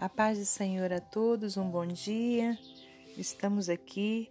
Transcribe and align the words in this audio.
A 0.00 0.08
paz 0.08 0.38
do 0.38 0.44
Senhor 0.44 0.92
a 0.92 1.00
todos, 1.00 1.56
um 1.56 1.68
bom 1.68 1.84
dia. 1.84 2.56
Estamos 3.16 3.68
aqui 3.68 4.30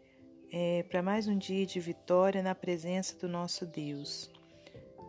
é, 0.50 0.83
para 0.83 1.01
mais 1.01 1.28
um 1.28 1.38
dia 1.38 1.66
de 1.66 1.78
vitória 1.78 2.42
na 2.42 2.55
presença 2.55 3.18
do 3.18 3.28
nosso 3.28 3.66
Deus. 3.66 4.32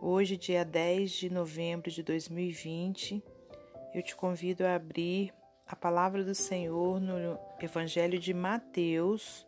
Hoje, 0.01 0.35
dia 0.35 0.65
10 0.65 1.11
de 1.11 1.29
novembro 1.29 1.89
de 1.89 2.03
2020, 2.03 3.23
eu 3.95 4.03
te 4.03 4.13
convido 4.13 4.65
a 4.65 4.75
abrir 4.75 5.33
a 5.65 5.77
palavra 5.77 6.25
do 6.25 6.35
Senhor 6.35 6.99
no 6.99 7.39
Evangelho 7.61 8.19
de 8.19 8.33
Mateus. 8.33 9.47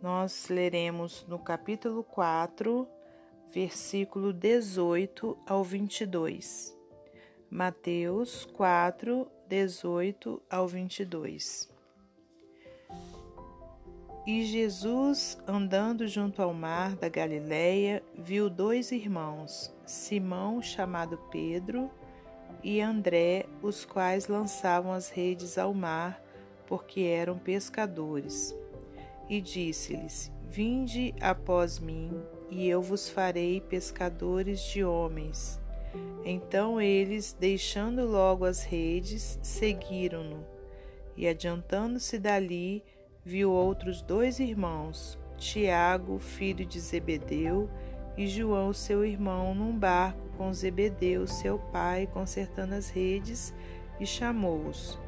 Nós 0.00 0.46
leremos 0.48 1.26
no 1.26 1.40
capítulo 1.40 2.04
4, 2.04 2.86
versículo 3.52 4.32
18 4.32 5.36
ao 5.48 5.64
22. 5.64 6.78
Mateus 7.50 8.44
4, 8.44 9.28
18 9.48 10.42
ao 10.50 10.66
22. 10.66 11.68
E 14.26 14.44
Jesus, 14.46 15.38
andando 15.46 16.06
junto 16.08 16.40
ao 16.40 16.54
mar 16.54 16.96
da 16.96 17.10
Galileia, 17.10 18.02
viu 18.16 18.48
dois 18.48 18.90
irmãos, 18.90 19.70
Simão, 19.84 20.62
chamado 20.62 21.18
Pedro, 21.30 21.90
e 22.62 22.80
André, 22.80 23.44
os 23.60 23.84
quais 23.84 24.26
lançavam 24.26 24.92
as 24.92 25.10
redes 25.10 25.58
ao 25.58 25.74
mar, 25.74 26.22
porque 26.66 27.02
eram 27.02 27.38
pescadores. 27.38 28.56
E 29.28 29.42
disse-lhes: 29.42 30.32
Vinde 30.48 31.14
após 31.20 31.78
mim, 31.78 32.10
e 32.50 32.66
eu 32.66 32.80
vos 32.80 33.10
farei 33.10 33.60
pescadores 33.60 34.62
de 34.62 34.82
homens. 34.82 35.60
Então 36.24 36.80
eles, 36.80 37.36
deixando 37.38 38.06
logo 38.06 38.44
as 38.44 38.64
redes, 38.64 39.38
seguiram-no. 39.42 40.44
E 41.16 41.28
adiantando-se 41.28 42.18
dali, 42.18 42.82
viu 43.24 43.50
outros 43.50 44.02
dois 44.02 44.40
irmãos, 44.40 45.18
Tiago, 45.36 46.18
filho 46.18 46.64
de 46.64 46.80
Zebedeu, 46.80 47.68
e 48.16 48.26
João, 48.26 48.72
seu 48.72 49.04
irmão, 49.04 49.54
num 49.54 49.76
barco 49.76 50.28
com 50.36 50.52
Zebedeu, 50.52 51.26
seu 51.26 51.58
pai, 51.58 52.08
consertando 52.12 52.74
as 52.74 52.88
redes, 52.88 53.52
e 53.98 54.06
chamou-os. 54.06 54.98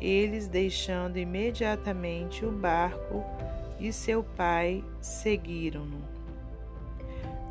Eles, 0.00 0.48
deixando 0.48 1.18
imediatamente 1.18 2.44
o 2.44 2.52
barco 2.52 3.24
e 3.78 3.92
seu 3.92 4.22
pai, 4.22 4.84
seguiram-no. 5.00 6.15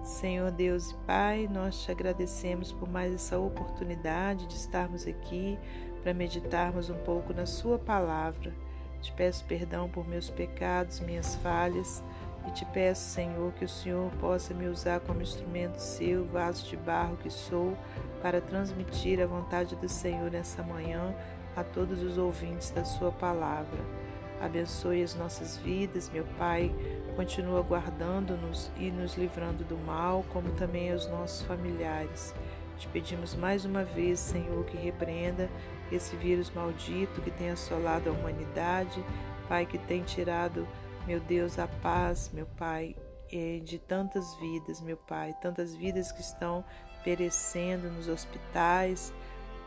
Senhor 0.05 0.51
Deus 0.51 0.91
e 0.91 0.95
Pai, 1.07 1.49
nós 1.51 1.81
te 1.81 1.91
agradecemos 1.91 2.71
por 2.71 2.87
mais 2.87 3.11
essa 3.11 3.39
oportunidade 3.39 4.45
de 4.45 4.53
estarmos 4.53 5.07
aqui 5.07 5.57
para 6.03 6.13
meditarmos 6.13 6.91
um 6.91 6.97
pouco 6.99 7.33
na 7.33 7.47
Sua 7.47 7.79
palavra. 7.79 8.53
Te 9.01 9.11
peço 9.13 9.43
perdão 9.45 9.89
por 9.89 10.07
meus 10.07 10.29
pecados, 10.29 10.99
minhas 10.99 11.35
falhas 11.37 12.03
e 12.47 12.51
te 12.51 12.63
peço, 12.65 13.01
Senhor, 13.01 13.51
que 13.53 13.65
o 13.65 13.69
Senhor 13.69 14.11
possa 14.21 14.53
me 14.53 14.67
usar 14.67 14.99
como 14.99 15.23
instrumento 15.23 15.79
seu, 15.79 16.23
vaso 16.25 16.67
de 16.67 16.77
barro 16.77 17.17
que 17.17 17.31
sou, 17.31 17.75
para 18.21 18.39
transmitir 18.39 19.19
a 19.19 19.25
vontade 19.25 19.75
do 19.75 19.89
Senhor 19.89 20.29
nessa 20.29 20.61
manhã 20.61 21.15
a 21.55 21.63
todos 21.63 22.03
os 22.03 22.19
ouvintes 22.19 22.69
da 22.69 22.85
Sua 22.85 23.11
palavra. 23.11 24.04
Abençoe 24.45 25.01
as 25.01 25.15
nossas 25.15 25.57
vidas, 25.57 26.07
meu 26.09 26.23
Pai. 26.37 26.71
Continua 27.15 27.63
guardando-nos 27.63 28.69
e 28.77 28.91
nos 28.91 29.15
livrando 29.15 29.63
do 29.63 29.75
mal, 29.75 30.23
como 30.31 30.51
também 30.51 30.93
os 30.93 31.07
nossos 31.07 31.41
familiares. 31.41 32.31
Te 32.77 32.87
pedimos 32.89 33.33
mais 33.33 33.65
uma 33.65 33.83
vez, 33.83 34.19
Senhor, 34.19 34.63
que 34.65 34.77
repreenda 34.77 35.49
esse 35.91 36.15
vírus 36.15 36.51
maldito 36.51 37.21
que 37.21 37.31
tem 37.31 37.49
assolado 37.49 38.09
a 38.09 38.13
humanidade, 38.13 39.03
Pai, 39.49 39.65
que 39.65 39.79
tem 39.79 40.03
tirado, 40.03 40.67
meu 41.07 41.19
Deus, 41.19 41.57
a 41.57 41.67
paz, 41.67 42.29
meu 42.31 42.45
Pai, 42.45 42.95
eh, 43.31 43.61
de 43.63 43.79
tantas 43.79 44.35
vidas, 44.35 44.79
meu 44.79 44.97
Pai, 44.97 45.33
tantas 45.41 45.75
vidas 45.75 46.11
que 46.11 46.21
estão 46.21 46.63
perecendo 47.03 47.89
nos 47.89 48.07
hospitais, 48.07 49.11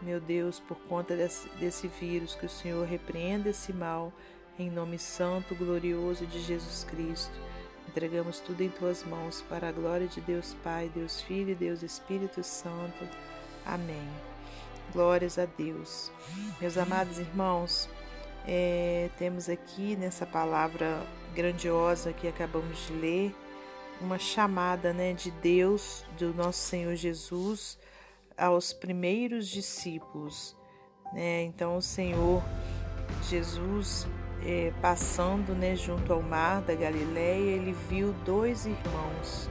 meu 0.00 0.20
Deus, 0.20 0.60
por 0.60 0.78
conta 0.82 1.16
desse, 1.16 1.48
desse 1.56 1.88
vírus, 1.88 2.36
que 2.36 2.47
o 2.47 2.48
Senhor 2.48 2.86
repreenda 2.86 3.48
esse 3.48 3.72
mal 3.72 4.12
em 4.58 4.70
nome 4.70 4.98
santo, 4.98 5.54
glorioso 5.54 6.26
de 6.26 6.41
Jesus 6.41 6.84
Cristo, 6.84 7.38
entregamos 7.88 8.41
tudo 8.41 8.62
em 8.62 8.69
tuas 8.69 9.04
mãos, 9.04 9.41
para 9.48 9.69
a 9.69 9.72
glória 9.72 10.08
de 10.08 10.20
Deus 10.20 10.54
Pai, 10.64 10.91
Deus 10.92 11.20
Filho 11.20 11.50
e 11.50 11.54
Deus 11.54 11.82
Espírito 11.82 12.42
Santo. 12.42 13.08
Amém. 13.64 14.08
Glórias 14.92 15.38
a 15.38 15.44
Deus. 15.44 16.10
Meus 16.60 16.76
amados 16.76 17.18
irmãos, 17.18 17.88
é, 18.47 19.10
temos 19.16 19.48
aqui 19.48 19.94
nessa 19.94 20.26
palavra 20.26 21.06
grandiosa 21.34 22.12
que 22.12 22.26
acabamos 22.26 22.86
de 22.86 22.92
ler, 22.94 23.34
uma 24.00 24.18
chamada 24.18 24.92
né, 24.92 25.12
de 25.12 25.30
Deus, 25.30 26.04
do 26.18 26.34
nosso 26.34 26.60
Senhor 26.60 26.94
Jesus, 26.97 27.78
aos 28.36 28.72
primeiros 28.72 29.48
discípulos. 29.48 30.56
Né? 31.12 31.42
Então, 31.42 31.76
o 31.76 31.82
Senhor 31.82 32.42
Jesus 33.28 34.06
é, 34.44 34.72
passando 34.81 35.54
né, 35.54 35.75
junto 35.76 36.12
ao 36.12 36.22
mar 36.22 36.60
da 36.62 36.75
Galiléia, 36.75 37.56
ele 37.56 37.75
viu 37.88 38.15
dois 38.25 38.66
irmãos. 38.66 39.49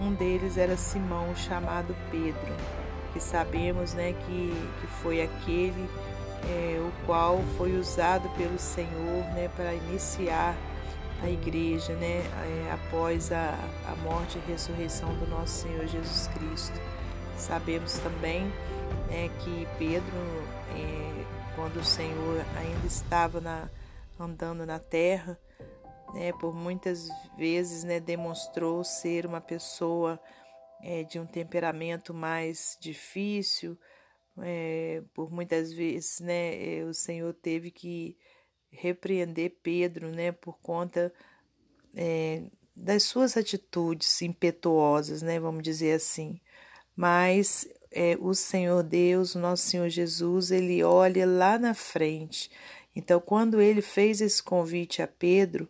Um 0.00 0.12
deles 0.12 0.56
era 0.56 0.76
Simão, 0.76 1.34
chamado 1.34 1.94
Pedro, 2.10 2.54
que 3.12 3.20
sabemos 3.20 3.94
né, 3.94 4.12
que, 4.12 4.52
que 4.80 4.86
foi 5.02 5.22
aquele 5.22 5.88
é, 6.44 6.78
o 6.80 6.92
qual 7.04 7.42
foi 7.56 7.76
usado 7.76 8.28
pelo 8.36 8.58
Senhor 8.58 9.24
né, 9.34 9.50
para 9.56 9.74
iniciar 9.74 10.54
a 11.22 11.28
igreja 11.28 11.94
né, 11.94 12.18
é, 12.18 12.72
após 12.72 13.32
a, 13.32 13.58
a 13.88 13.96
morte 14.02 14.38
e 14.38 14.50
ressurreição 14.50 15.12
do 15.14 15.26
nosso 15.26 15.62
Senhor 15.62 15.86
Jesus 15.86 16.28
Cristo. 16.28 16.80
Sabemos 17.36 17.98
também 17.98 18.44
né, 19.08 19.28
que 19.40 19.66
Pedro, 19.78 20.16
é, 20.76 21.24
quando 21.56 21.78
o 21.78 21.84
Senhor 21.84 22.44
ainda 22.56 22.86
estava 22.86 23.40
na, 23.40 23.68
andando 24.18 24.66
na 24.66 24.78
terra, 24.78 25.38
né, 26.14 26.32
por 26.32 26.54
muitas 26.54 27.08
vezes 27.36 27.84
né, 27.84 28.00
demonstrou 28.00 28.82
ser 28.82 29.26
uma 29.26 29.40
pessoa 29.40 30.20
é, 30.82 31.02
de 31.04 31.18
um 31.18 31.26
temperamento 31.26 32.14
mais 32.14 32.76
difícil, 32.80 33.78
é, 34.40 35.02
por 35.14 35.30
muitas 35.30 35.72
vezes 35.72 36.20
né, 36.20 36.78
é, 36.78 36.84
o 36.84 36.94
Senhor 36.94 37.34
teve 37.34 37.70
que 37.70 38.16
repreender 38.70 39.58
Pedro 39.62 40.08
né, 40.08 40.32
por 40.32 40.58
conta 40.60 41.12
é, 41.94 42.44
das 42.74 43.02
suas 43.02 43.36
atitudes 43.36 44.22
impetuosas, 44.22 45.22
né, 45.22 45.40
vamos 45.40 45.62
dizer 45.62 45.92
assim. 45.92 46.40
Mas 46.94 47.68
é, 47.90 48.16
o 48.20 48.34
Senhor 48.34 48.82
Deus, 48.82 49.34
o 49.34 49.38
nosso 49.38 49.64
Senhor 49.64 49.88
Jesus, 49.88 50.50
ele 50.50 50.82
olha 50.82 51.26
lá 51.26 51.58
na 51.58 51.74
frente 51.74 52.50
então, 52.98 53.20
quando 53.20 53.60
ele 53.60 53.80
fez 53.80 54.20
esse 54.20 54.42
convite 54.42 55.00
a 55.00 55.06
Pedro, 55.06 55.68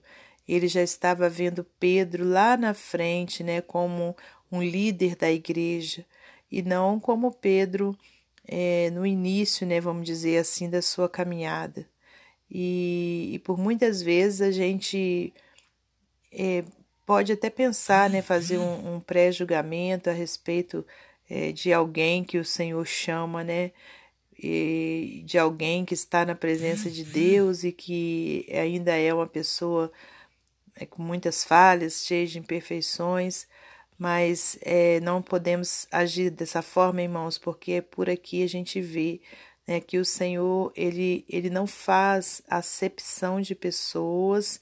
ele 0.48 0.66
já 0.66 0.82
estava 0.82 1.28
vendo 1.28 1.62
Pedro 1.78 2.24
lá 2.24 2.56
na 2.56 2.72
frente, 2.72 3.44
né, 3.44 3.60
como 3.60 4.16
um 4.50 4.62
líder 4.62 5.14
da 5.14 5.30
igreja, 5.30 6.06
e 6.50 6.62
não 6.62 6.98
como 6.98 7.30
Pedro 7.30 7.94
é, 8.46 8.88
no 8.92 9.04
início, 9.06 9.66
né, 9.66 9.78
vamos 9.78 10.06
dizer 10.06 10.38
assim, 10.38 10.70
da 10.70 10.80
sua 10.80 11.06
caminhada. 11.06 11.86
E, 12.50 13.32
e 13.34 13.38
por 13.40 13.58
muitas 13.58 14.00
vezes 14.00 14.40
a 14.40 14.50
gente 14.50 15.34
é, 16.32 16.64
pode 17.04 17.30
até 17.30 17.50
pensar, 17.50 18.08
né, 18.08 18.22
fazer 18.22 18.56
um, 18.56 18.94
um 18.94 19.00
pré-julgamento 19.00 20.08
a 20.08 20.14
respeito 20.14 20.82
é, 21.28 21.52
de 21.52 21.74
alguém 21.74 22.24
que 22.24 22.38
o 22.38 22.44
Senhor 22.44 22.86
chama, 22.86 23.44
né, 23.44 23.70
de 24.38 25.36
alguém 25.38 25.84
que 25.84 25.94
está 25.94 26.24
na 26.24 26.34
presença 26.34 26.90
de 26.90 27.04
Deus 27.04 27.64
e 27.64 27.72
que 27.72 28.46
ainda 28.52 28.96
é 28.96 29.12
uma 29.12 29.26
pessoa 29.26 29.90
é, 30.76 30.86
com 30.86 31.02
muitas 31.02 31.44
falhas, 31.44 32.04
cheia 32.06 32.26
de 32.26 32.38
imperfeições, 32.38 33.48
mas 33.98 34.56
é, 34.62 35.00
não 35.00 35.20
podemos 35.20 35.88
agir 35.90 36.30
dessa 36.30 36.62
forma, 36.62 37.02
irmãos, 37.02 37.36
porque 37.36 37.72
é 37.72 37.80
por 37.80 38.08
aqui 38.08 38.44
a 38.44 38.48
gente 38.48 38.80
vê 38.80 39.20
né, 39.66 39.80
que 39.80 39.98
o 39.98 40.04
Senhor 40.04 40.72
ele, 40.76 41.24
ele 41.28 41.50
não 41.50 41.66
faz 41.66 42.40
acepção 42.48 43.40
de 43.40 43.56
pessoas 43.56 44.60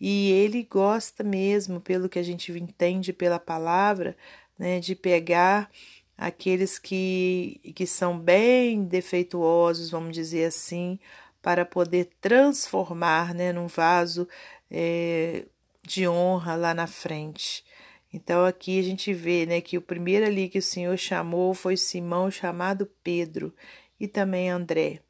e 0.00 0.30
ele 0.32 0.62
gosta 0.62 1.22
mesmo, 1.22 1.80
pelo 1.80 2.08
que 2.08 2.18
a 2.18 2.22
gente 2.22 2.50
entende 2.52 3.12
pela 3.12 3.38
palavra, 3.38 4.16
né, 4.58 4.80
de 4.80 4.94
pegar 4.94 5.70
aqueles 6.18 6.80
que, 6.80 7.60
que 7.76 7.86
são 7.86 8.18
bem 8.18 8.84
defeituosos, 8.84 9.90
vamos 9.90 10.12
dizer 10.12 10.46
assim, 10.46 10.98
para 11.40 11.64
poder 11.64 12.10
transformar 12.20 13.32
né, 13.32 13.52
num 13.52 13.68
vaso 13.68 14.28
é, 14.68 15.46
de 15.82 16.08
honra 16.08 16.56
lá 16.56 16.74
na 16.74 16.88
frente. 16.88 17.64
Então 18.12 18.44
aqui 18.44 18.80
a 18.80 18.82
gente 18.82 19.14
vê 19.14 19.46
né, 19.46 19.60
que 19.60 19.78
o 19.78 19.82
primeiro 19.82 20.26
ali 20.26 20.48
que 20.48 20.58
o 20.58 20.62
Senhor 20.62 20.96
chamou 20.96 21.54
foi 21.54 21.76
Simão 21.76 22.30
chamado 22.30 22.90
Pedro 23.04 23.54
e 24.00 24.08
também 24.08 24.50
André. 24.50 25.00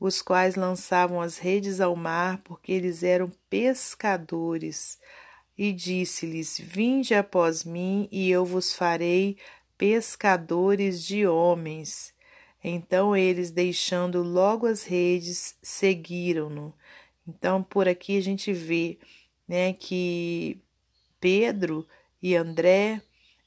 os 0.00 0.22
quais 0.22 0.54
lançavam 0.54 1.20
as 1.20 1.38
redes 1.38 1.80
ao 1.80 1.94
mar, 1.94 2.38
porque 2.44 2.72
eles 2.72 3.02
eram 3.02 3.30
pescadores. 3.50 4.98
E 5.56 5.72
disse-lhes: 5.72 6.58
Vinde 6.58 7.14
após 7.14 7.64
mim, 7.64 8.08
e 8.10 8.30
eu 8.30 8.44
vos 8.44 8.74
farei 8.74 9.38
pescadores 9.76 11.04
de 11.04 11.26
homens. 11.26 12.14
Então 12.62 13.16
eles, 13.16 13.50
deixando 13.50 14.22
logo 14.22 14.66
as 14.66 14.84
redes, 14.84 15.56
seguiram-no. 15.62 16.74
Então, 17.26 17.62
por 17.62 17.88
aqui 17.88 18.16
a 18.18 18.22
gente 18.22 18.52
vê 18.52 18.98
né, 19.46 19.72
que 19.72 20.60
Pedro 21.20 21.86
e 22.22 22.34
André, 22.34 23.02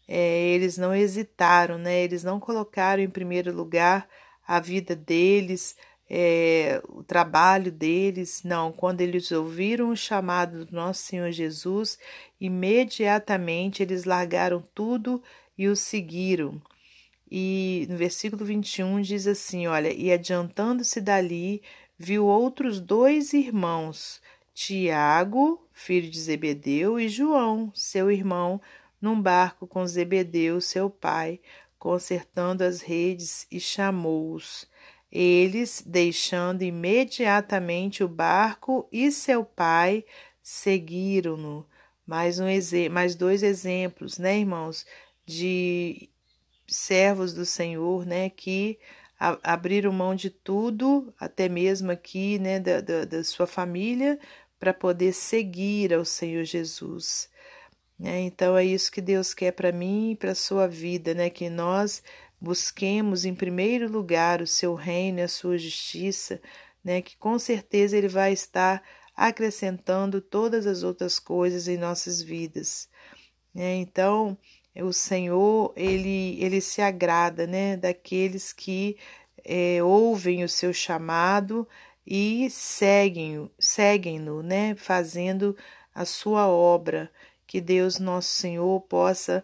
é, 0.07 0.49
eles 0.49 0.77
não 0.77 0.95
hesitaram, 0.95 1.77
né, 1.77 2.03
eles 2.03 2.23
não 2.23 2.39
colocaram 2.39 3.01
em 3.01 3.09
primeiro 3.09 3.53
lugar 3.53 4.07
a 4.47 4.59
vida 4.59 4.95
deles, 4.95 5.75
é, 6.09 6.81
o 6.87 7.03
trabalho 7.03 7.71
deles. 7.71 8.41
Não, 8.43 8.71
quando 8.71 9.01
eles 9.01 9.31
ouviram 9.31 9.89
o 9.89 9.97
chamado 9.97 10.65
do 10.65 10.75
nosso 10.75 11.03
Senhor 11.03 11.31
Jesus, 11.31 11.99
imediatamente 12.39 13.83
eles 13.83 14.05
largaram 14.05 14.63
tudo 14.73 15.21
e 15.57 15.67
o 15.67 15.75
seguiram. 15.75 16.61
E 17.29 17.85
no 17.89 17.97
versículo 17.97 18.45
21 18.45 19.01
diz 19.01 19.27
assim: 19.27 19.67
Olha, 19.67 19.91
e 19.93 20.11
adiantando-se 20.11 21.01
dali, 21.01 21.61
viu 21.97 22.25
outros 22.25 22.79
dois 22.79 23.33
irmãos, 23.33 24.21
Tiago, 24.53 25.67
filho 25.73 26.09
de 26.09 26.19
Zebedeu, 26.19 26.99
e 26.99 27.09
João, 27.09 27.71
seu 27.75 28.09
irmão, 28.09 28.61
num 29.01 29.21
barco 29.21 29.67
com 29.67 29.85
Zebedeu, 29.85 30.61
seu 30.61 30.89
pai, 30.89 31.39
consertando 31.77 32.63
as 32.63 32.81
redes, 32.81 33.45
e 33.51 33.59
chamou-os. 33.59 34.67
Eles, 35.11 35.83
deixando 35.85 36.63
imediatamente 36.63 38.03
o 38.03 38.07
barco 38.07 38.87
e 38.91 39.11
seu 39.11 39.43
pai, 39.43 40.03
seguiram-no. 40.41 41.65
Mais, 42.05 42.39
um, 42.39 42.45
mais 42.91 43.15
dois 43.15 43.43
exemplos, 43.43 44.17
né, 44.17 44.39
irmãos, 44.39 44.85
de 45.27 46.09
servos 46.67 47.33
do 47.33 47.45
Senhor, 47.45 48.05
né, 48.05 48.29
que 48.29 48.79
abriram 49.19 49.91
mão 49.91 50.15
de 50.15 50.29
tudo, 50.29 51.13
até 51.19 51.49
mesmo 51.49 51.91
aqui, 51.91 52.39
né, 52.39 52.59
da, 52.59 52.81
da, 52.81 53.05
da 53.05 53.23
sua 53.23 53.45
família, 53.45 54.17
para 54.57 54.73
poder 54.73 55.13
seguir 55.13 55.93
ao 55.93 56.05
Senhor 56.05 56.43
Jesus. 56.45 57.29
Né? 57.99 58.21
Então 58.21 58.55
é 58.55 58.63
isso 58.63 58.91
que 58.91 59.01
Deus 59.01 59.33
quer 59.33 59.51
para 59.51 59.71
mim 59.71 60.11
e 60.11 60.15
para 60.15 60.31
a 60.31 60.35
sua 60.35 60.67
vida, 60.67 61.13
né? 61.13 61.29
Que 61.31 61.49
nós 61.49 62.03
busquemos 62.39 63.25
em 63.25 63.33
primeiro 63.33 63.91
lugar 63.91 64.41
o 64.41 64.47
seu 64.47 64.75
reino 64.75 65.19
e 65.19 65.23
a 65.23 65.27
sua 65.27 65.57
justiça, 65.57 66.39
né, 66.83 67.01
que 67.01 67.17
com 67.17 67.39
certeza 67.39 67.97
ele 67.97 68.07
vai 68.07 68.31
estar 68.31 68.83
acrescentando 69.15 70.21
todas 70.21 70.67
as 70.67 70.83
outras 70.83 71.17
coisas 71.17 71.67
em 71.67 71.75
nossas 71.75 72.21
vidas. 72.21 72.87
Né? 73.53 73.77
Então, 73.77 74.37
o 74.83 74.93
Senhor, 74.93 75.73
ele, 75.75 76.37
ele 76.41 76.61
se 76.61 76.81
agrada 76.81 77.47
né, 77.47 77.77
daqueles 77.77 78.53
que 78.53 78.97
é, 79.43 79.81
ouvem 79.81 80.43
o 80.43 80.49
seu 80.49 80.73
chamado 80.73 81.67
e 82.05 82.49
seguem-no, 82.49 83.51
seguem 83.59 84.19
né, 84.43 84.75
fazendo 84.75 85.55
a 85.93 86.05
sua 86.05 86.47
obra. 86.47 87.11
Que 87.45 87.61
Deus, 87.61 87.97
nosso 87.99 88.29
Senhor, 88.29 88.81
possa 88.81 89.43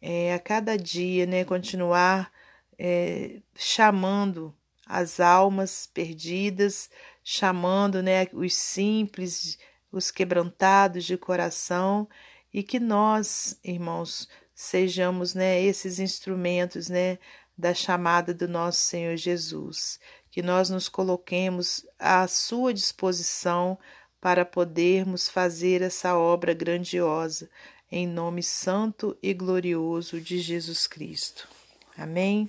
é, 0.00 0.32
a 0.32 0.38
cada 0.38 0.76
dia, 0.76 1.26
né, 1.26 1.44
continuar 1.44 2.32
é, 2.78 3.40
chamando 3.54 4.54
as 4.86 5.20
almas 5.20 5.86
perdidas, 5.86 6.90
chamando, 7.22 8.02
né, 8.02 8.26
os 8.32 8.54
simples, 8.54 9.58
os 9.92 10.10
quebrantados 10.10 11.04
de 11.04 11.16
coração, 11.16 12.08
e 12.52 12.62
que 12.62 12.80
nós, 12.80 13.58
irmãos, 13.62 14.28
sejamos, 14.60 15.34
né, 15.34 15.62
esses 15.62 15.98
instrumentos, 15.98 16.90
né, 16.90 17.18
da 17.56 17.72
chamada 17.72 18.34
do 18.34 18.46
nosso 18.46 18.80
Senhor 18.80 19.16
Jesus, 19.16 19.98
que 20.30 20.42
nós 20.42 20.68
nos 20.68 20.86
coloquemos 20.86 21.86
à 21.98 22.28
sua 22.28 22.74
disposição 22.74 23.78
para 24.20 24.44
podermos 24.44 25.30
fazer 25.30 25.80
essa 25.80 26.14
obra 26.14 26.52
grandiosa 26.52 27.48
em 27.90 28.06
nome 28.06 28.42
santo 28.42 29.16
e 29.22 29.32
glorioso 29.32 30.20
de 30.20 30.38
Jesus 30.38 30.86
Cristo. 30.86 31.48
Amém? 31.96 32.48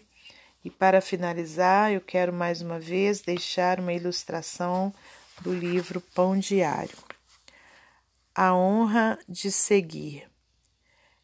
E 0.66 0.70
para 0.70 1.00
finalizar, 1.00 1.94
eu 1.94 2.02
quero 2.02 2.34
mais 2.34 2.62
uma 2.62 2.78
vez 2.78 3.22
deixar 3.22 3.80
uma 3.80 3.94
ilustração 3.94 4.94
do 5.40 5.54
livro 5.54 6.02
Pão 6.14 6.38
Diário. 6.38 6.98
A 8.36 8.54
honra 8.54 9.18
de 9.30 9.50
seguir. 9.50 10.31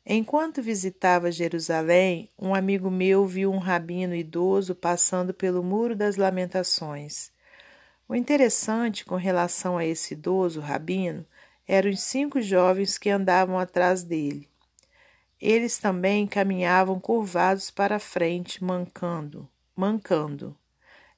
Enquanto 0.10 0.62
visitava 0.62 1.30
Jerusalém, 1.30 2.32
um 2.40 2.56
amigo 2.56 2.90
meu 2.90 3.26
viu 3.26 3.52
um 3.52 3.58
rabino 3.58 4.16
idoso 4.16 4.74
passando 4.74 5.34
pelo 5.34 5.62
Muro 5.62 5.98
das 5.98 6.16
Lamentações. 6.16 7.30
O 8.08 8.16
interessante 8.16 9.04
com 9.04 9.18
relação 9.18 9.78
a 9.78 9.86
esse 9.86 10.14
idoso 10.14 10.62
rabino 10.62 11.26
eram 11.68 11.90
os 11.90 12.00
cinco 12.00 12.40
jovens 12.40 12.98
que 12.98 13.10
andavam 13.10 13.60
atrás 13.60 14.02
dele. 14.02 14.48
Eles 15.42 15.78
também 15.78 16.26
caminhavam 16.26 17.02
curvados 17.02 17.70
para 17.70 18.00
frente, 18.00 18.64
mancando, 18.64 19.46
mancando, 19.76 20.58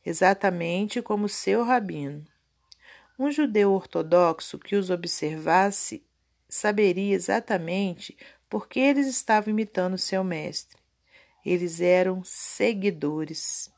exatamente 0.04 1.00
como 1.00 1.30
seu 1.30 1.64
rabino. 1.64 2.26
Um 3.20 3.32
judeu 3.32 3.72
ortodoxo 3.72 4.58
que 4.58 4.76
os 4.76 4.90
observasse 4.90 6.04
saberia 6.48 7.14
exatamente 7.14 8.18
por 8.50 8.68
que 8.68 8.80
eles 8.80 9.08
estavam 9.08 9.52
imitando 9.52 9.98
seu 9.98 10.24
mestre. 10.24 10.78
Eles 11.46 11.80
eram 11.80 12.24
seguidores. 12.24 13.72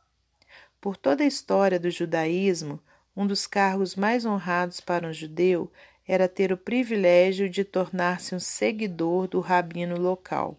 Por 0.79 0.95
toda 0.95 1.23
a 1.23 1.27
história 1.27 1.79
do 1.79 1.91
judaísmo, 1.91 2.79
um 3.15 3.27
dos 3.27 3.45
cargos 3.45 3.95
mais 3.95 4.25
honrados 4.25 4.79
para 4.79 5.07
um 5.07 5.13
judeu 5.13 5.71
era 6.07 6.27
ter 6.27 6.51
o 6.51 6.57
privilégio 6.57 7.50
de 7.50 7.63
tornar-se 7.63 8.33
um 8.33 8.39
seguidor 8.39 9.27
do 9.27 9.39
rabino 9.39 10.00
local. 10.00 10.57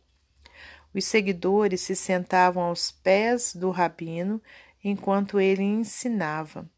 Os 0.94 1.06
seguidores 1.06 1.80
se 1.80 1.96
sentavam 1.96 2.64
aos 2.64 2.92
pés 2.92 3.54
do 3.54 3.70
rabino 3.70 4.40
enquanto 4.84 5.40
ele 5.40 5.62
ensinava. 5.62 6.68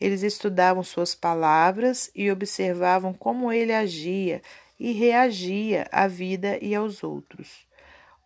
Eles 0.00 0.22
estudavam 0.22 0.82
suas 0.82 1.14
palavras 1.14 2.10
e 2.14 2.30
observavam 2.30 3.14
como 3.14 3.52
ele 3.52 3.72
agia 3.72 4.42
e 4.82 4.90
reagia 4.90 5.86
à 5.92 6.08
vida 6.08 6.58
e 6.60 6.74
aos 6.74 7.04
outros. 7.04 7.68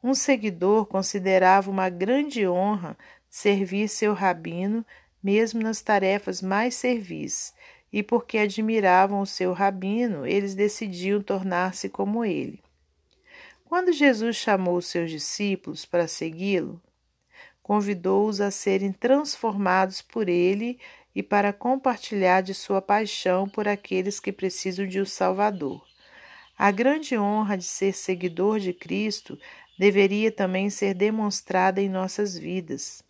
Um 0.02 0.14
seguidor 0.14 0.86
considerava 0.86 1.70
uma 1.70 1.90
grande 1.90 2.48
honra 2.48 2.96
servir 3.28 3.88
seu 3.90 4.14
rabino, 4.14 4.82
mesmo 5.22 5.60
nas 5.60 5.82
tarefas 5.82 6.40
mais 6.40 6.74
servis, 6.74 7.52
e 7.92 8.02
porque 8.02 8.38
admiravam 8.38 9.20
o 9.20 9.26
seu 9.26 9.52
rabino, 9.52 10.26
eles 10.26 10.54
decidiam 10.54 11.20
tornar-se 11.20 11.90
como 11.90 12.24
ele. 12.24 12.62
Quando 13.66 13.92
Jesus 13.92 14.36
chamou 14.36 14.80
seus 14.80 15.10
discípulos 15.10 15.84
para 15.84 16.08
segui-lo, 16.08 16.80
convidou-os 17.62 18.40
a 18.40 18.50
serem 18.50 18.92
transformados 18.92 20.00
por 20.00 20.26
ele 20.26 20.78
e 21.14 21.22
para 21.22 21.52
compartilhar 21.52 22.40
de 22.40 22.54
sua 22.54 22.80
paixão 22.80 23.46
por 23.46 23.68
aqueles 23.68 24.18
que 24.18 24.32
precisam 24.32 24.86
de 24.86 24.98
um 24.98 25.04
Salvador. 25.04 25.84
A 26.58 26.70
grande 26.70 27.18
honra 27.18 27.56
de 27.56 27.64
ser 27.64 27.92
seguidor 27.92 28.58
de 28.58 28.72
Cristo 28.72 29.38
deveria 29.78 30.32
também 30.32 30.70
ser 30.70 30.94
demonstrada 30.94 31.82
em 31.82 31.88
nossas 31.88 32.36
vidas. 32.36 33.04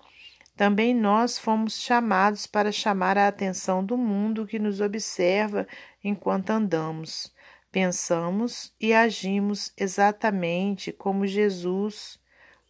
Também 0.56 0.94
nós 0.94 1.38
fomos 1.38 1.80
chamados 1.80 2.46
para 2.46 2.72
chamar 2.72 3.16
a 3.16 3.28
atenção 3.28 3.84
do 3.84 3.96
mundo 3.96 4.46
que 4.46 4.58
nos 4.58 4.80
observa 4.80 5.68
enquanto 6.02 6.50
andamos, 6.50 7.32
pensamos 7.70 8.74
e 8.80 8.92
agimos 8.92 9.70
exatamente 9.76 10.90
como 10.90 11.26
Jesus, 11.26 12.18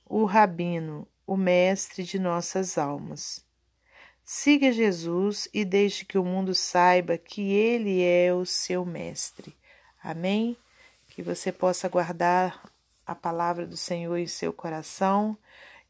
o 0.04 0.24
Rabino, 0.24 1.08
o 1.26 1.36
Mestre 1.36 2.02
de 2.02 2.18
nossas 2.18 2.76
almas. 2.76 3.46
Siga 4.24 4.72
Jesus 4.72 5.48
e 5.54 5.64
deixe 5.64 6.04
que 6.04 6.18
o 6.18 6.24
mundo 6.24 6.54
saiba 6.54 7.16
que 7.16 7.52
Ele 7.52 8.02
é 8.02 8.34
o 8.34 8.44
seu 8.44 8.84
Mestre. 8.84 9.56
Amém? 10.02 10.56
Que 11.16 11.22
você 11.22 11.50
possa 11.50 11.88
guardar 11.88 12.70
a 13.06 13.14
palavra 13.14 13.66
do 13.66 13.74
Senhor 13.74 14.18
em 14.18 14.26
seu 14.26 14.52
coração 14.52 15.34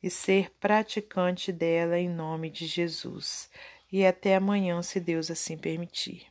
e 0.01 0.09
ser 0.09 0.53
praticante 0.61 1.51
dela 1.51 1.99
em 1.99 2.09
nome 2.09 2.49
de 2.49 2.65
Jesus. 2.65 3.51
E 3.91 4.07
até 4.07 4.37
amanhã, 4.37 4.81
se 4.83 5.01
Deus 5.01 5.29
assim 5.29 5.59
permitir. 5.59 6.29